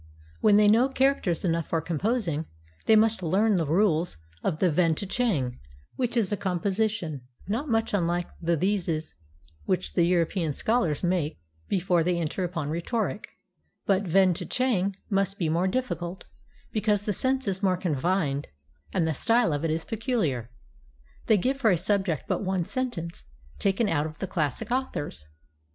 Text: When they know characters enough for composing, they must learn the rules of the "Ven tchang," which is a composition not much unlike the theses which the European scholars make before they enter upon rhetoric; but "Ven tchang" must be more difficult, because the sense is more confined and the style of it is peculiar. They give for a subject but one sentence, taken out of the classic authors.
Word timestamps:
When 0.39 0.55
they 0.55 0.67
know 0.67 0.89
characters 0.89 1.45
enough 1.45 1.67
for 1.67 1.79
composing, 1.79 2.47
they 2.87 2.95
must 2.95 3.21
learn 3.21 3.57
the 3.57 3.67
rules 3.67 4.17
of 4.43 4.57
the 4.57 4.71
"Ven 4.71 4.95
tchang," 4.95 5.59
which 5.95 6.17
is 6.17 6.31
a 6.31 6.35
composition 6.37 7.21
not 7.47 7.69
much 7.69 7.93
unlike 7.93 8.27
the 8.41 8.57
theses 8.57 9.13
which 9.65 9.93
the 9.93 10.03
European 10.03 10.55
scholars 10.55 11.03
make 11.03 11.39
before 11.67 12.03
they 12.03 12.17
enter 12.17 12.43
upon 12.43 12.71
rhetoric; 12.71 13.29
but 13.85 14.01
"Ven 14.01 14.33
tchang" 14.33 14.95
must 15.11 15.37
be 15.37 15.49
more 15.49 15.67
difficult, 15.67 16.25
because 16.71 17.03
the 17.05 17.13
sense 17.13 17.47
is 17.47 17.61
more 17.61 17.77
confined 17.77 18.47
and 18.91 19.07
the 19.07 19.13
style 19.13 19.53
of 19.53 19.63
it 19.63 19.69
is 19.69 19.85
peculiar. 19.85 20.49
They 21.27 21.37
give 21.37 21.57
for 21.57 21.69
a 21.69 21.77
subject 21.77 22.23
but 22.27 22.41
one 22.43 22.65
sentence, 22.65 23.25
taken 23.59 23.87
out 23.87 24.07
of 24.07 24.17
the 24.17 24.25
classic 24.25 24.71
authors. 24.71 25.25